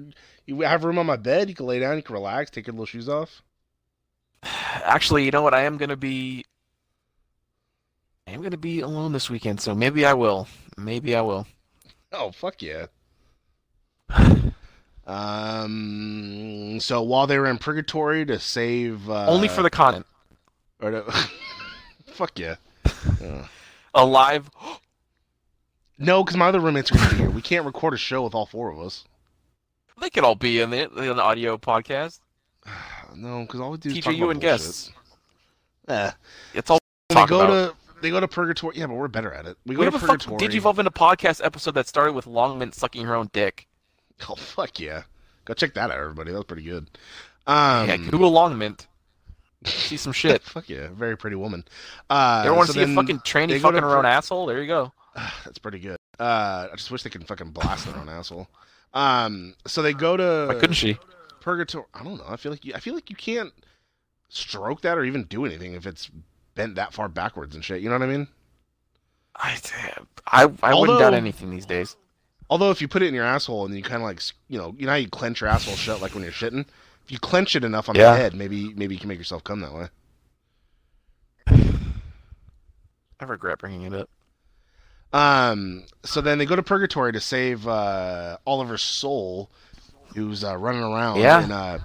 [0.48, 1.50] you have room on my bed.
[1.50, 1.96] You can lay down.
[1.96, 2.50] You can relax.
[2.50, 3.42] Take your little shoes off.
[4.42, 5.52] Actually, you know what?
[5.52, 6.46] I am gonna be.
[8.26, 10.48] I am gonna be alone this weekend, so maybe I will.
[10.78, 11.46] Maybe I will.
[12.12, 12.87] Oh fuck yeah.
[15.06, 16.80] Um.
[16.80, 20.06] So while they were in purgatory to save, uh, Only for the content.
[20.80, 21.12] or to,
[22.06, 22.56] fuck yeah.
[23.22, 23.46] Uh,
[23.94, 24.50] Alive.
[25.98, 27.30] no, because my other roommates are gonna be here.
[27.30, 29.04] We can't record a show with all four of us.
[30.00, 32.20] They could all be in the in the audio podcast.
[33.16, 34.58] No, because all we do is talk you about and bullshit.
[34.61, 34.92] guests.
[35.88, 36.11] Eh.
[36.54, 37.70] It's all They talk go about.
[37.70, 38.76] to they go to purgatory.
[38.76, 39.56] Yeah, but we're better at it.
[39.66, 40.37] We go We to purgatory.
[40.37, 40.61] Did you.
[40.61, 43.66] Digivolve into podcast episode that started with Longmint sucking her own dick.
[44.28, 45.02] Oh fuck yeah!
[45.46, 46.30] Go check that out, everybody.
[46.32, 46.90] That was pretty good.
[47.46, 48.87] Um, yeah, Google Longmint.
[49.64, 50.42] See some shit.
[50.42, 51.64] Fuck yeah, very pretty woman.
[52.11, 54.46] Uh, You ever want to so see a fucking tranny fucking her pur- own asshole?
[54.46, 54.92] There you go.
[55.44, 55.96] That's pretty good.
[56.20, 58.48] Uh, I just wish they could fucking blast their own asshole.
[58.94, 60.98] Um, so they go to Why couldn't she?
[61.40, 61.85] purgatory.
[61.94, 62.24] I don't know.
[62.29, 63.53] I feel like you, I feel like you can't
[64.29, 66.11] stroke that or even do anything if it's
[66.55, 67.81] bent that far backwards and shit.
[67.83, 68.29] You know what I mean?
[69.37, 69.59] I,
[70.27, 71.96] I, I wouldn't Although- doubt anything these days.
[72.51, 74.74] Although if you put it in your asshole and you kind of like you know
[74.79, 76.64] you know how you clench your asshole shut like when you're shitting.
[77.05, 78.12] If you clench it enough on Yeah.
[78.12, 79.88] the head, maybe maybe you can make yourself come that way.
[83.20, 84.09] I regret bringing it up.
[85.12, 89.51] Um, so then they go to purgatory to save uh, Oliver's soul,
[90.14, 91.21] who's uh, running around.
[91.21, 91.42] Yeah.
[91.42, 91.79] And uh,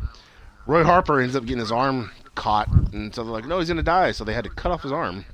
[0.67, 3.83] Roy Harper ends up getting his arm caught, and so they're like, "No, he's gonna
[3.83, 5.25] die." So they had to cut off his arm,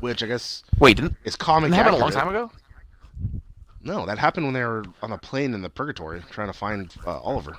[0.00, 2.50] which I guess Wait, didn't, is comic didn't that happen a long time ago?
[3.84, 6.94] No, that happened when they were on the plane in the Purgatory trying to find
[7.06, 7.56] uh, Oliver.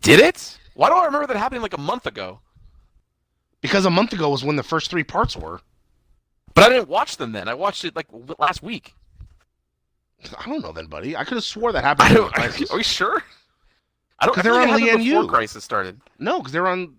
[0.00, 0.58] Did it?
[0.74, 2.40] Why do I remember that happening like a month ago?
[3.60, 5.60] Because a month ago was when the first three parts were.
[6.58, 7.48] But I didn't watch them then.
[7.48, 8.06] I watched it like
[8.38, 8.94] last week.
[10.36, 11.16] I don't know then, buddy.
[11.16, 12.14] I could have swore that I happened.
[12.14, 12.26] don't.
[12.26, 12.70] in Crisis.
[12.72, 13.22] Are you sure?
[14.18, 14.34] I don't.
[14.34, 15.28] 'Cause I they were like on Lian before Yu.
[15.28, 16.00] Crisis started.
[16.18, 16.96] No, because they were on.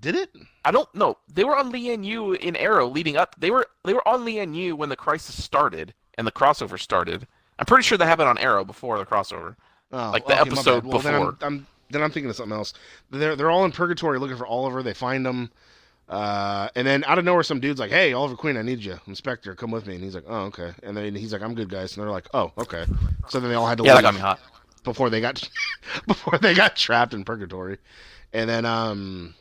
[0.00, 0.30] Did it?
[0.64, 1.16] I don't know.
[1.32, 3.34] They were on Lian Yu in Arrow leading up.
[3.38, 7.26] They were they were on Lian Yu when the crisis started and the crossover started.
[7.58, 9.56] I'm pretty sure that happened on Arrow before the crossover.
[9.92, 11.36] Oh, Like the okay, episode well, Then I'm, before.
[11.40, 12.74] I'm then I'm thinking of something else.
[13.10, 14.82] They're they're all in purgatory looking for Oliver.
[14.82, 15.50] They find him,
[16.08, 18.98] uh, and then out of nowhere, some dude's like, "Hey, Oliver Queen, I need you,
[19.06, 21.68] Inspector, come with me." And he's like, "Oh, okay." And then he's like, "I'm good,
[21.68, 22.84] guys." And they're like, "Oh, okay."
[23.28, 24.40] So then they all had to Yeah, that leave got me hot.
[24.84, 25.48] before they got
[26.06, 27.78] before they got trapped in purgatory,
[28.32, 29.34] and then um,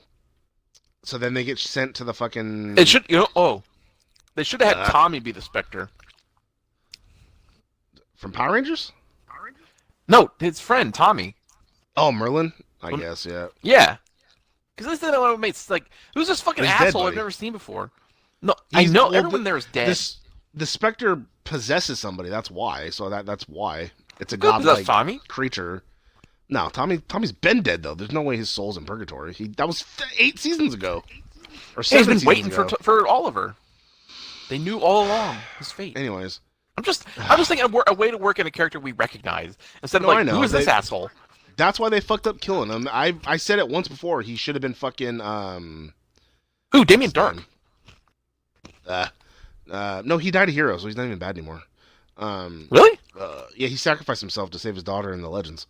[1.04, 2.78] so then they get sent to the fucking.
[2.78, 3.28] It should you know.
[3.36, 3.64] Oh,
[4.36, 5.90] they should have had Uh, Tommy be the Spectre.
[8.16, 8.92] from Power Rangers.
[9.28, 9.66] Power Rangers?
[10.08, 11.36] No, his friend Tommy.
[11.98, 12.54] Oh, Merlyn.
[12.82, 13.48] I Um, guess yeah.
[13.62, 13.98] Yeah,
[14.76, 17.32] because this is what it makes like who's this fucking He's dead, asshole I've never
[17.32, 17.92] seen before.
[18.42, 19.88] No, I know well, everyone the- there is dead.
[19.90, 20.18] This
[20.54, 22.30] the Spectre possesses somebody.
[22.30, 22.90] That's why.
[22.90, 25.20] So that that's why it's a godlike Tommy.
[25.28, 25.84] creature.
[26.48, 27.00] No, Tommy.
[27.00, 27.96] Tommy's been dead though.
[27.96, 29.34] There's no way his soul's in purgatory.
[29.34, 29.84] He that was
[30.20, 31.04] eight seasons ago,
[31.76, 32.76] or Yeah, he's seven been waiting for ago.
[32.82, 33.56] for Oliver.
[34.50, 35.98] They knew all along his fate.
[35.98, 36.40] Anyways,
[36.78, 39.58] I'm just, I'm just thinking a, a way to work in a character we recognize
[39.82, 41.10] instead of No, like, who is this they- asshole?
[41.58, 42.88] That's why they fucked up killing him.
[42.92, 44.22] I I said it once before.
[44.22, 45.94] He should have been fucking um.
[46.72, 46.84] Who?
[46.86, 47.44] Damien Darhk.
[48.86, 49.08] Uh,
[49.72, 51.62] uh, no, he died a hero, so he's not even bad anymore.
[52.18, 53.00] Um, Really?
[53.20, 55.66] uh, yeah, he sacrificed himself to save his daughter in the legends,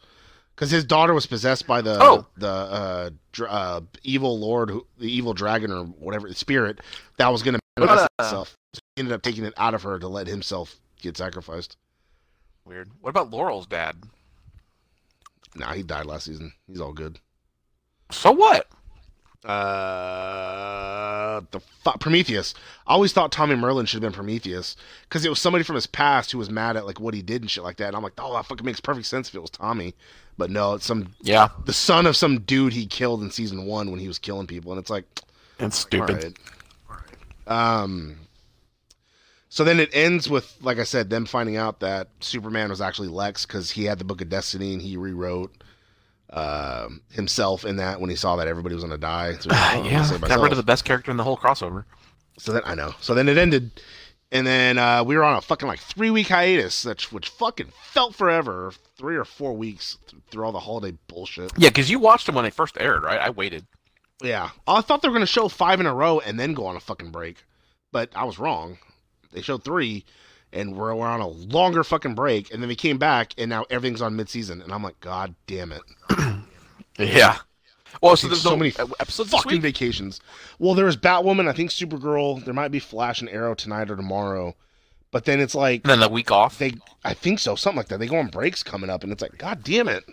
[0.56, 2.26] because his daughter was possessed by the Oh.
[2.38, 6.80] the uh, dr- uh, evil lord, who, the evil dragon or whatever the spirit
[7.18, 8.58] that was going to What manifest about, uh, itself.
[8.74, 11.78] So he ended up taking it out of her to let himself get sacrificed.
[12.66, 12.90] Weird.
[13.00, 13.96] What about Laurel's dad?
[15.56, 16.54] Nah, he died last season.
[16.68, 17.20] He's all good.
[18.12, 18.68] So what?
[19.46, 22.54] Uh, the fu- Prometheus.
[22.88, 25.88] I always thought Tommy Merlyn should have been Prometheus because it was somebody from his
[25.88, 27.88] past who was mad at like what he did and shit like that.
[27.88, 29.94] And I'm like, oh, that fucking makes perfect sense if it was Tommy.
[30.38, 33.92] But no, it's some Yeah, the son of some dude he killed in season one
[33.92, 35.06] when he was killing people, and it's like,
[35.60, 36.38] it's stupid.
[36.90, 37.82] all right.
[37.84, 38.18] Um.
[39.56, 43.08] So then it ends with, like I said, them finding out that Superman was actually
[43.08, 45.64] Lex because he had the Book of Destiny and he rewrote
[46.30, 49.32] uh, himself in that when he saw that everybody was gonna die.
[49.36, 51.24] So, he's like, "Oh, I'm yeah, got myself." rid of the best character in the
[51.24, 51.86] whole crossover.
[52.38, 52.96] So then I know.
[53.00, 53.80] So then it ended,
[54.30, 57.72] and then uh, we were on a fucking like three week hiatus, which which fucking
[57.94, 61.54] felt forever, three or four weeks th- through all the holiday bullshit.
[61.58, 63.22] Yeah, because you watched them when they first aired, right?
[63.22, 63.66] I waited.
[64.22, 66.76] Yeah, I thought they were gonna show five in a row and then go on
[66.76, 67.46] a fucking break,
[67.94, 68.80] but I was wrong.
[69.36, 70.06] They showed three,
[70.52, 73.66] and we're, we're on a longer fucking break, and then we came back, and now
[73.70, 75.82] everything's on mid season, and I'm like, God damn it!
[76.98, 77.38] Yeah.
[78.02, 80.20] Well, so There's so no many uh, episodes Fucking vacations.
[80.60, 83.96] Well, there was Batwoman, I think Supergirl, there might be Flash and Arrow tonight or
[83.96, 84.56] tomorrow,
[85.12, 86.58] but then it's like And then the week off.
[86.58, 88.00] they I think so, something like that.
[88.00, 90.04] They go on breaks coming up, and it's like, God damn it!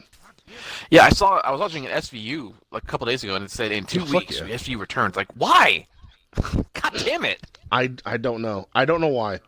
[0.91, 1.39] Yeah, I saw.
[1.39, 4.01] I was watching an SVU like a couple days ago, and it said in two
[4.01, 4.47] fuck weeks yeah.
[4.47, 5.17] SVU returns.
[5.17, 5.87] Like, why?
[6.73, 7.40] God damn it!
[7.71, 8.68] I I don't know.
[8.75, 9.40] I don't know why.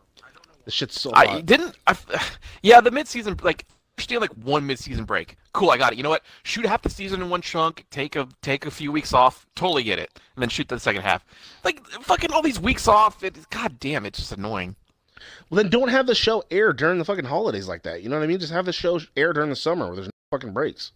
[0.64, 1.46] This shit's so I hot.
[1.46, 1.76] didn't.
[1.86, 1.96] I,
[2.62, 3.66] yeah, the mid-season like
[3.96, 5.36] understand like one mid-season break.
[5.52, 5.96] Cool, I got it.
[5.96, 6.24] You know what?
[6.42, 7.84] Shoot half the season in one chunk.
[7.90, 9.46] Take a take a few weeks off.
[9.54, 10.10] Totally get it.
[10.34, 11.24] And then shoot the second half.
[11.64, 13.22] Like fucking all these weeks off.
[13.22, 14.76] It, God damn, it's just annoying.
[15.48, 18.02] Well, then don't have the show air during the fucking holidays like that.
[18.02, 18.40] You know what I mean?
[18.40, 20.92] Just have the show air during the summer where there's no fucking breaks.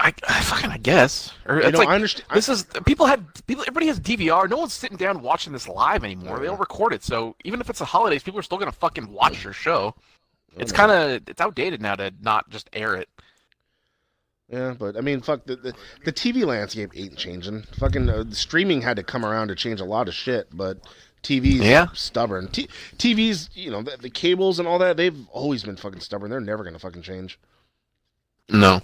[0.00, 1.32] I, I fucking I guess.
[1.46, 2.26] Or You know, like I understand.
[2.34, 3.62] this is people had people.
[3.62, 4.48] Everybody has DVR.
[4.48, 6.38] No one's sitting down watching this live anymore.
[6.38, 7.02] They don't record it.
[7.04, 9.94] So even if it's the holidays, people are still gonna fucking watch your show.
[10.56, 13.08] It's kind of it's outdated now to not just air it.
[14.48, 17.62] Yeah, but I mean, fuck the the, the TV landscape ain't changing.
[17.78, 20.78] Fucking uh, streaming had to come around to change a lot of shit, but
[21.22, 21.86] TV's Yeah.
[21.94, 22.48] stubborn.
[22.48, 26.30] T- TV's, you know, the, the cables and all that, they've always been fucking stubborn.
[26.30, 27.38] They're never gonna fucking change.
[28.48, 28.80] No.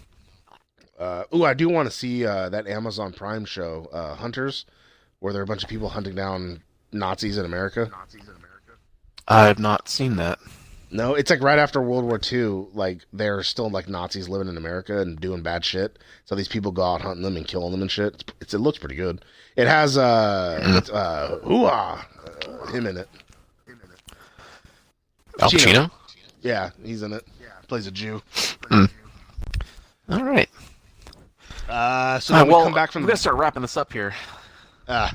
[1.02, 4.66] Uh, ooh, I do want to see uh, that Amazon Prime show, uh, Hunters,
[5.18, 6.62] where there are a bunch of people hunting down
[6.92, 7.88] Nazis in America.
[7.90, 8.72] Nazis in America.
[9.26, 10.38] I have not seen that.
[10.92, 12.68] No, it's like right after World War II.
[12.72, 15.98] Like they're still like Nazis living in America and doing bad shit.
[16.24, 18.14] So these people go out hunting them and killing them and shit.
[18.14, 19.24] It's, it's it looks pretty good.
[19.56, 22.06] It has uh, uh, hoo-ah,
[22.46, 23.08] uh him in it.
[25.40, 25.90] Al Pacino.
[26.42, 27.26] Yeah, he's in it.
[27.40, 28.22] Yeah, plays a Jew.
[28.70, 30.48] All right.
[31.68, 34.14] Uh, so Uh, then we come back from we're gonna start wrapping this up here.
[34.88, 35.10] Uh,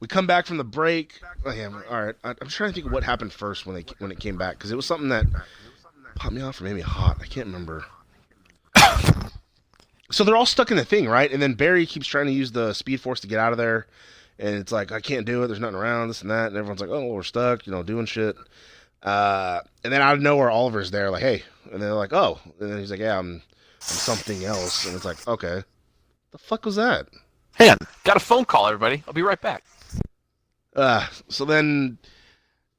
[0.00, 1.20] we come back from the break.
[1.44, 2.14] Oh, yeah, all right.
[2.24, 4.70] I'm trying to think of what happened first when they when it came back because
[4.70, 5.26] it was something that
[6.16, 7.18] popped me off or made me hot.
[7.20, 7.84] I can't remember.
[10.10, 11.30] so they're all stuck in the thing, right?
[11.30, 13.86] And then Barry keeps trying to use the Speed Force to get out of there,
[14.38, 15.48] and it's like I can't do it.
[15.48, 17.82] There's nothing around, this and that, and everyone's like, "Oh, well, we're stuck," you know,
[17.82, 18.36] doing shit.
[19.02, 22.70] Uh, and then out of nowhere, Oliver's there, like, "Hey," and they're like, "Oh," and
[22.70, 23.42] then he's like, "Yeah, I'm, I'm
[23.80, 25.62] something else," and it's like, "Okay,
[26.32, 27.06] the fuck was that?"
[27.52, 29.02] Hang on, got a phone call, everybody.
[29.06, 29.64] I'll be right back.
[30.74, 31.98] Uh, so then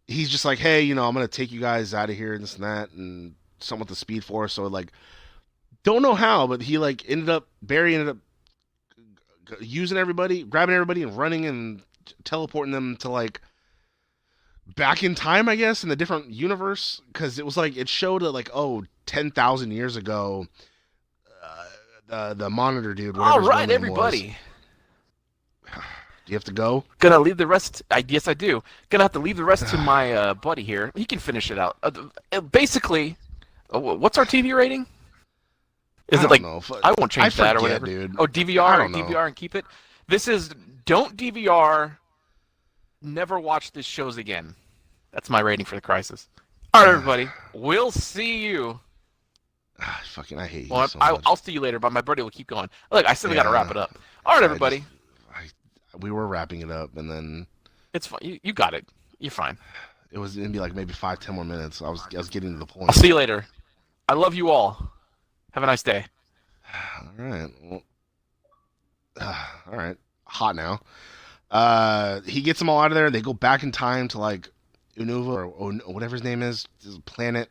[0.08, 2.44] he's just like, hey, you know, I'm gonna take you guys out of here and
[2.44, 4.54] this and that, and some with the speed force.
[4.54, 4.92] So like,
[5.84, 8.18] don't know how, but he like ended up Barry ended up
[9.60, 11.82] using everybody, grabbing everybody, and running and
[12.24, 13.42] teleporting them to like
[14.76, 18.22] back in time, I guess, in the different universe, because it was like it showed
[18.22, 20.48] that like oh, ten thousand years ago.
[22.12, 23.16] Uh, the monitor dude.
[23.18, 24.14] All right, All his right, real name was.
[24.14, 24.38] everybody.
[26.26, 26.84] Do you have to go?
[27.00, 27.82] Gonna leave the rest.
[27.90, 28.62] I yes, I do.
[28.90, 30.92] Gonna have to leave the rest to my uh, buddy here.
[30.94, 31.78] He can finish it out.
[31.82, 31.92] Uh,
[32.32, 33.18] uh, basically,
[33.74, 34.86] uh, what's our TV rating?
[36.10, 36.62] Is it like know.
[36.84, 37.86] I won't change I that or whatever?
[37.86, 38.16] dude.
[38.20, 38.98] Oh, DVR know.
[39.00, 39.64] DVR and keep it.
[40.08, 40.50] This is
[40.86, 41.98] don't DVR.
[43.02, 44.54] Never watch this shows again.
[45.14, 46.28] That's my rating for the crisis.
[46.74, 47.30] All right, everybody.
[47.54, 48.80] We'll see you.
[49.82, 51.24] Ah, fucking, I hate you Well, so I, much.
[51.26, 52.70] I'll see you later, but my buddy will keep going.
[52.92, 53.98] Look, I still got to wrap it up.
[54.26, 54.80] All right, I everybody.
[54.80, 55.56] just-
[55.94, 57.48] I, we were wrapping it up, and then
[57.94, 58.20] It's fine.
[58.22, 58.86] You, you got it.
[59.20, 59.58] You're fine.
[60.12, 61.82] it was gonna be like maybe five, ten more minutes.
[61.82, 62.90] I was, I was getting to the point.
[62.90, 63.46] I'll see you later.
[64.08, 64.92] I love you all.
[65.52, 66.06] Have a nice day.
[67.02, 67.50] All right.
[67.64, 67.84] Well,
[69.22, 69.98] all right.
[70.26, 70.80] Hot now.
[71.50, 73.10] Uh, he gets them all out of there.
[73.12, 74.48] They go back in time to like
[74.98, 76.68] Unova or, or whatever his name is,
[77.06, 77.50] planet.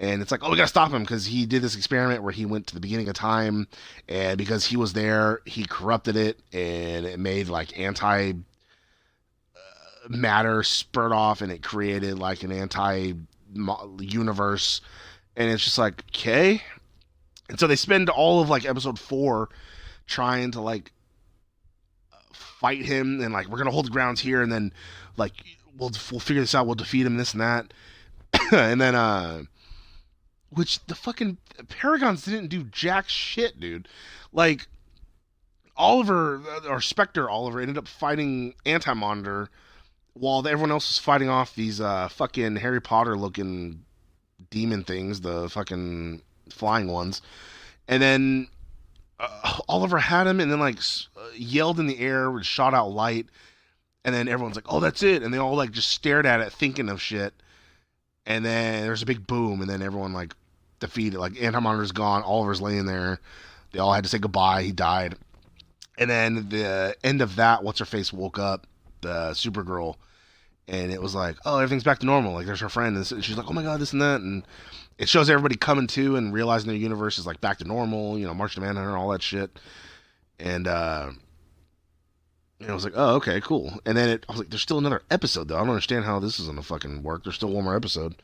[0.00, 2.46] And it's like, oh, we gotta stop him because he did this experiment where he
[2.46, 3.68] went to the beginning of time,
[4.08, 10.62] and because he was there, he corrupted it, and it made like anti uh, matter
[10.62, 13.12] spurt off, and it created like an anti
[14.00, 14.80] universe,
[15.36, 16.62] and it's just like, okay,
[17.50, 19.50] and so they spend all of like episode four
[20.06, 20.92] trying to like
[22.32, 24.72] fight him and like we're gonna hold the grounds here and then
[25.18, 25.32] like
[25.76, 27.74] we'll we'll figure this out, we'll defeat him, this and that.
[28.52, 29.42] and then uh
[30.50, 33.88] which the fucking Paragons didn't do jack shit, dude.
[34.32, 34.66] Like
[35.76, 39.48] Oliver or Spectre Oliver ended up fighting Anti Monitor
[40.14, 43.84] while everyone else was fighting off these uh fucking Harry Potter looking
[44.50, 47.22] demon things, the fucking flying ones.
[47.88, 48.48] And then
[49.18, 50.78] uh, Oliver had him and then like
[51.16, 53.26] uh, yelled in the air, shot out light,
[54.04, 56.52] and then everyone's like, "Oh, that's it!" And they all like just stared at it,
[56.52, 57.34] thinking of shit.
[58.26, 60.34] And then there's a big boom, and then everyone like
[60.80, 61.18] defeated.
[61.18, 63.20] Like Anti Monitor's gone, Oliver's laying there.
[63.72, 64.62] They all had to say goodbye.
[64.62, 65.16] He died.
[65.98, 68.66] And then the end of that, what's her face woke up,
[69.02, 69.96] the Supergirl,
[70.66, 72.32] and it was like, oh, everything's back to normal.
[72.32, 74.46] Like there's her friend, and she's like, oh my god, this and that, and
[74.98, 78.18] it shows everybody coming to and realizing their universe is like back to normal.
[78.18, 79.58] You know, Martian Manhunter, all that shit,
[80.38, 81.10] and uh,
[82.60, 83.72] and I was like, oh, okay, cool.
[83.84, 85.56] And then it, I was like, there's still another episode though.
[85.56, 87.24] I don't understand how this is gonna fucking work.
[87.24, 88.22] There's still one more episode,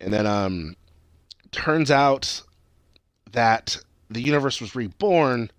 [0.00, 0.76] and then um,
[1.56, 2.42] turns out
[3.32, 5.50] that the universe was reborn,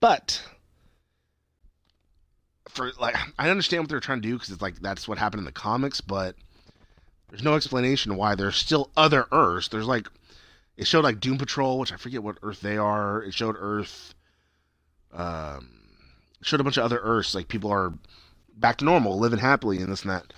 [0.00, 0.42] but
[2.68, 5.40] for like I understand what they're trying to do because it's like that's what happened
[5.40, 6.36] in the comics, but
[7.28, 9.68] there's no explanation why there's still other Earths.
[9.68, 10.08] There's like
[10.76, 13.22] it showed like Doom Patrol, which I forget what Earth they are.
[13.22, 14.14] It showed Earth,
[15.12, 15.68] um,
[16.40, 17.34] showed a bunch of other Earths.
[17.34, 17.92] Like people are
[18.56, 20.32] back to normal, living happily, and this and that.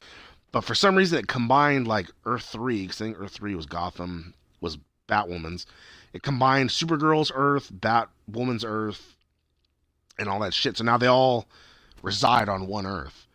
[0.51, 3.67] But for some reason, it combined like Earth three because I think Earth three was
[3.67, 5.67] Gotham, was Batwoman's.
[6.13, 9.17] It combined Supergirl's Earth, Batwoman's Earth,
[10.19, 10.77] and all that shit.
[10.77, 11.47] So now they all
[12.03, 13.27] reside on one Earth.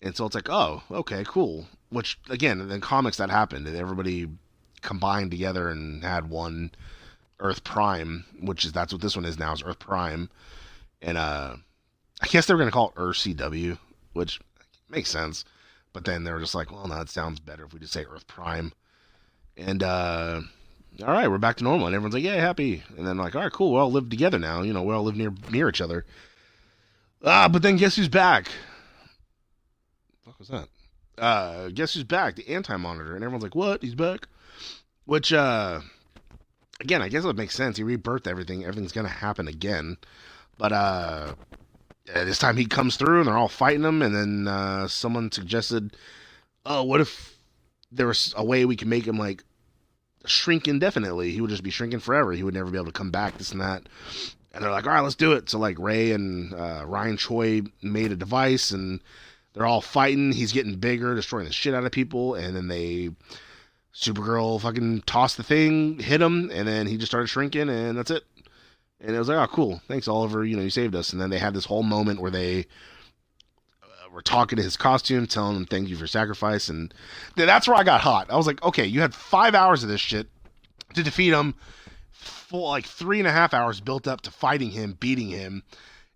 [0.00, 1.66] And so it's like, oh, okay, cool.
[1.90, 4.28] Which again, in comics that happened, everybody
[4.80, 6.72] combined together and had one
[7.40, 10.28] Earth Prime, which is that's what this one is now is Earth Prime.
[11.00, 11.56] And uh
[12.20, 13.78] I guess they were gonna call it Earth CW,
[14.12, 14.40] which
[14.88, 15.44] makes sense.
[15.92, 18.04] But then they were just like, well, no, it sounds better if we just say
[18.04, 18.72] Earth Prime.
[19.56, 20.40] And uh
[21.00, 22.82] all right, we're back to normal, and everyone's like, yeah, happy.
[22.96, 24.62] And then like, all right, cool, we all live together now.
[24.62, 26.04] You know, we all live near near each other.
[27.24, 28.48] Ah, but then guess who's back?
[30.24, 30.68] What was that?
[31.16, 32.36] Uh, guess who's back?
[32.36, 33.82] The anti-monitor, and everyone's like, "What?
[33.82, 34.28] He's back?"
[35.04, 35.80] Which, uh,
[36.80, 37.76] again, I guess it would make sense.
[37.76, 38.64] He rebirthed everything.
[38.64, 39.96] Everything's gonna happen again,
[40.58, 41.34] but uh,
[42.06, 44.02] this time he comes through, and they're all fighting him.
[44.02, 45.96] And then uh, someone suggested,
[46.66, 47.31] "Oh, what if
[47.92, 49.44] there was a way we can make him like
[50.26, 51.32] shrink indefinitely?
[51.32, 52.32] He would just be shrinking forever.
[52.32, 53.38] He would never be able to come back.
[53.38, 53.82] This and that."
[54.54, 55.48] and they're like, all right, let's do it.
[55.48, 59.00] So like Ray and uh, Ryan Choi made a device, and
[59.52, 60.32] they're all fighting.
[60.32, 63.10] He's getting bigger, destroying the shit out of people, and then they
[63.94, 68.10] Supergirl fucking tossed the thing, hit him, and then he just started shrinking, and that's
[68.10, 68.24] it.
[69.00, 70.44] And it was like, oh, cool, thanks, Oliver.
[70.44, 71.12] You know, you saved us.
[71.12, 72.66] And then they had this whole moment where they
[74.12, 76.92] were talking to his costume, telling him thank you for sacrifice, and
[77.34, 78.30] that's where I got hot.
[78.30, 80.28] I was like, okay, you had five hours of this shit
[80.94, 81.54] to defeat him,
[82.10, 85.62] full like three and a half hours built up to fighting him, beating him,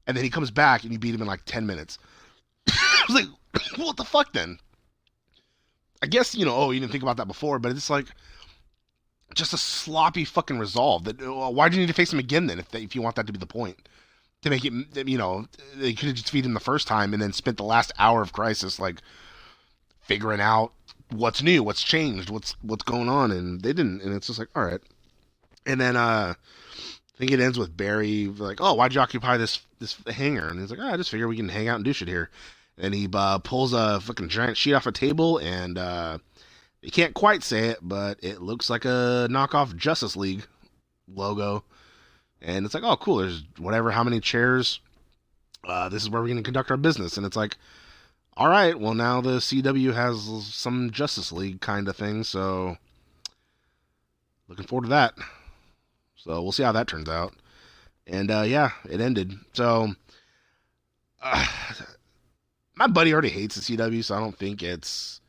[0.06, 1.98] and then he comes back and you beat him in like ten minutes.
[2.68, 4.58] I was like, what the fuck then?
[6.02, 6.54] I guess you know.
[6.54, 8.06] Oh, you didn't think about that before, but it's like
[9.34, 11.04] just a sloppy fucking resolve.
[11.04, 12.58] That uh, why do you need to face him again then?
[12.58, 13.88] If if you want that to be the point,
[14.46, 17.22] to make it, you know, they could have just defeated him the first time and
[17.22, 19.00] then spent the last hour of Crisis like
[20.00, 20.72] figuring out
[21.10, 24.02] what's new, what's changed, what's what's going on, and they didn't.
[24.02, 24.80] And it's just like, all right.
[25.66, 26.34] And then uh
[27.16, 30.48] I think it ends with Barry like, oh, why'd you occupy this this hangar?
[30.48, 32.30] And he's like, oh, I just figure we can hang out and do shit here.
[32.78, 36.18] And he uh, pulls a fucking giant sheet off a table, and uh,
[36.82, 40.46] you can't quite say it, but it looks like a knockoff Justice League
[41.08, 41.64] logo.
[42.42, 43.18] And it's like, oh, cool.
[43.18, 44.80] There's whatever, how many chairs.
[45.64, 47.16] Uh, this is where we're going to conduct our business.
[47.16, 47.56] And it's like,
[48.36, 52.22] all right, well, now the CW has some Justice League kind of thing.
[52.22, 52.76] So,
[54.48, 55.14] looking forward to that.
[56.16, 57.32] So, we'll see how that turns out.
[58.06, 59.34] And uh, yeah, it ended.
[59.54, 59.94] So,
[61.22, 61.46] uh,
[62.76, 65.20] my buddy already hates the CW, so I don't think it's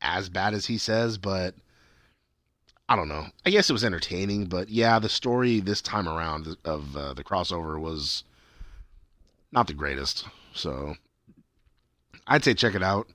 [0.00, 1.54] as bad as he says, but
[2.88, 3.26] I don't know.
[3.46, 7.24] I guess it was entertaining, but yeah, the story this time around of uh, the
[7.24, 8.24] crossover was
[9.52, 10.26] not the greatest.
[10.52, 10.94] So
[12.26, 13.08] I'd say check it out,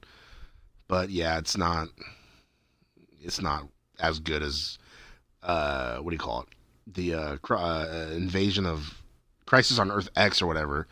[0.87, 1.89] but yeah, it's not.
[3.21, 3.67] It's not
[3.99, 4.79] as good as
[5.43, 6.47] uh, what do you call it?
[6.87, 9.01] The uh, cr- uh, invasion of
[9.45, 10.87] Crisis on Earth X or whatever.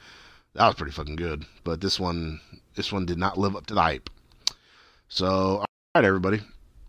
[0.53, 2.39] That was pretty fucking good, but this one,
[2.75, 4.09] this one did not live up to the hype.
[5.07, 5.65] So, all
[5.95, 6.41] right, everybody,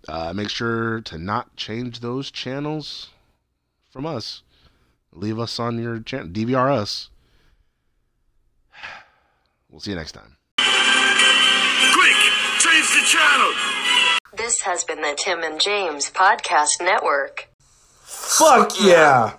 [0.08, 3.10] uh, make sure to not change those channels
[3.90, 4.42] from us.
[5.12, 7.10] Leave us on your channel, DVR us.
[9.70, 10.38] We'll see you next time.
[11.92, 12.16] Quick,
[12.58, 13.52] change the channel.
[14.34, 17.50] This has been the Tim and James Podcast Network.
[18.00, 19.34] Fuck yeah!